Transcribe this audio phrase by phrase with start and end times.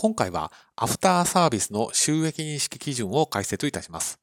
[0.00, 4.20] 今回はアフターサービスの収益認識基準を解説いたします。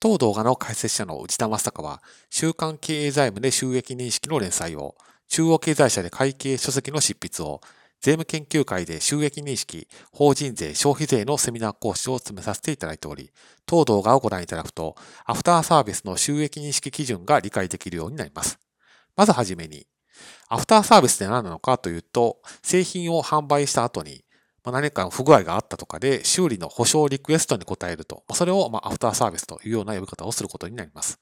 [0.00, 4.96] 当動画の解説者の内田正孝は、週刊経営財務で収益認識の連載を、
[5.28, 7.60] 中央経済社で会計書籍の執筆を、
[8.00, 13.30] 税務研究会で収益認識、法人税、消費税のセミナー講師を務めさせていただいており、
[13.66, 14.96] 当動画をご覧いただくと、
[15.26, 18.58] アフターサービスの収益認識基準が理解できるようになります。
[19.14, 19.86] まずはじめに、
[20.48, 24.24] アフターサービスって何なのかというと、製品を販売した後に、
[24.68, 31.18] ま何か不具合があったとかで修理の保証リクエストに答えると、まそれをまアフターサービスというような呼び方をすることになります。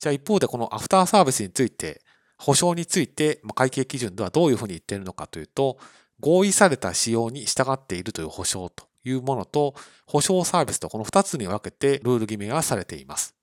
[0.00, 2.02] じゃあ一方でこのアフターサービスについて、
[2.38, 5.78] 保証について会計基準ではどういうふうに言っているのかというと、
[6.18, 9.74] 合意された仕様に従っているという保証というものと、
[10.06, 13.34] 保証サービスとこの2つに分けてルール決めがされています。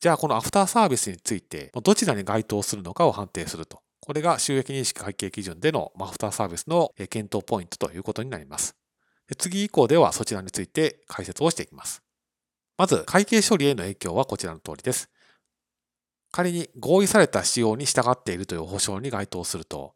[0.00, 3.82] じゃあこのアフターサービスについてどちらに該当するのかを判定すると。
[4.08, 8.74] これが収益認識会計基準でのマフターサービスの検討ポイントということになります。
[9.36, 12.02] 次以降ではそちらについて解説をしていきます。
[12.78, 15.10] まず、会計処理への影響はこちらの通りです。
[16.32, 19.92] 仮に合意された仕様に従っているという保証に該当すると、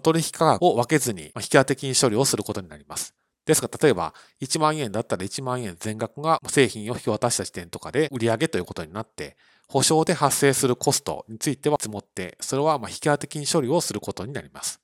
[0.00, 3.16] 取引価格を分けずに引き当て金処理をすることになります。
[3.50, 9.36] ですが、例えば、1万円だったら1万円全額が製品を引き渡した時点とかで売り上げということになって、
[9.68, 14.80] 保証で発生するコストについては積もって、それはま引き当て金処理をすることになります。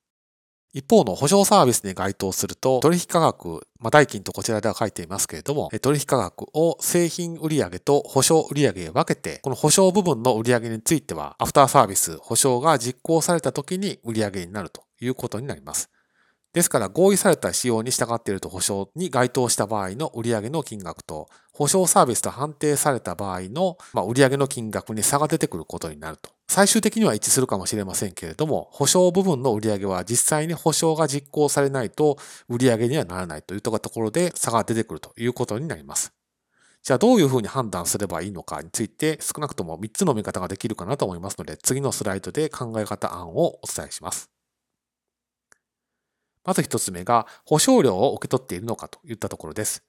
[0.72, 15.88] 一方の保証サービスに該当すると、取引価格、まあ、代金とこちらでは書いていますけれども、取引価格を製品売上と保証売上へ分けて、この保証部分の売上については、アフターサービス、保証が実行された時に売上になるということになります。
[16.56, 26.30] ですから合意された仕様に従っていると保証に該当した場合の売上の金額と、保証サービスと判定された場合の、ま売上の金額に差が出てくることになると。
[26.48, 32.16] 最終的には一致するかもしれませんけれども、保証部分の売上は実際に保証が実行されないと
[32.48, 36.14] 売上にはならないというところで差が出てくるということになります。
[36.82, 44.35] じゃあどういうふうに判断すればいいのかについて少なくとも3つの見方ができるかなと思いますので、次のスライドで考え方案をお伝えします。
[46.46, 49.82] まず一つ目が、保証料を受け取っているのかといったところです。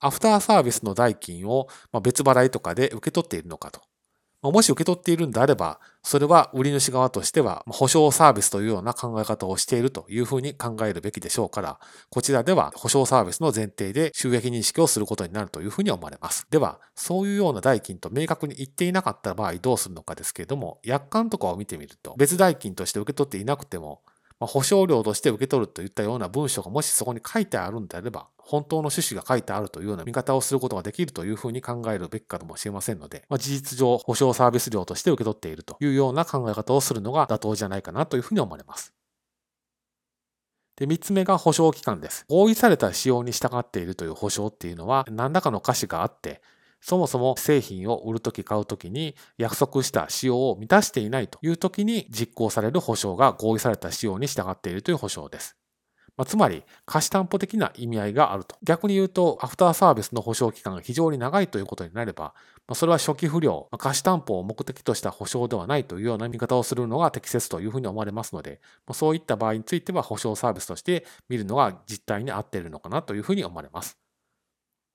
[0.00, 1.68] アフターサービスの代金を
[2.02, 3.80] 別払いとかで受け取っているのかと。
[4.42, 11.80] もし受け取っているんであれば、それは売り主側としては保証サービスというような考え方をしているというふうに考えるべきでしょうから、
[12.10, 16.46] こちらでは保証サービスの前提で収益認識をすることになるというふうに思われます。
[16.50, 24.02] では、そういうような代金と明確に言っていなかった場合どうするのかですけれども、約款とかを見てみると、別代金として受け取っていなくても、
[24.38, 38.92] ま、保証料として受け取るといったような文章がもしそこに書いてあるんであれば、本当の趣旨が書いてあるというような見方をすることができるというふうに考えるべきかもしれませんので、まあ、事実上保証サービス料として受け取っているというような考え方をするのが妥当じゃないかなというふうに思われます。
[40.76, 42.26] で、三つ目が保証期間です。
[42.28, 46.42] 合意された仕様に従っているという保証っていうのは、何らかの歌詞があって、
[46.86, 55.56] そもそも製品を売るとき買うときに約束した仕様を満たしていないというときに実行される保証が合意された仕様に従っているという保証です。
[56.16, 58.56] まあ、つまり、貸し担保的な意味合いがあると。
[58.62, 62.34] 逆に言うと、アフターサービスの保証期間が非常に長いということになれば、
[62.68, 74.05] まあ、それは初期不良、まあ、貸し担保を目的とした保証ではないというような見方をするのが適切というふうに思われますので、まあ、そういった場合については保証サービスとして見るのが実態に合っているのかなというふうに思われます。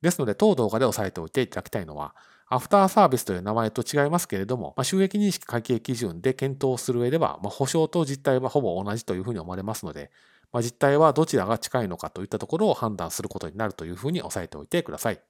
[0.02, 2.16] ですので、当動画で押さえておいていただきたいのは、
[2.48, 10.12] アフターサービスという名前と違いますけれども、まあ、収益認識会計基準で検討する上では、まあ、保証と実態はほぼ同じというふうに思われますので、
[10.52, 15.22] まあ、実態はどちらが近いのかといったところを判断することになるというふうに押さえておいてください。